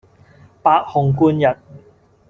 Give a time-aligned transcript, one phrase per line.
[0.63, 1.59] 白虹貫日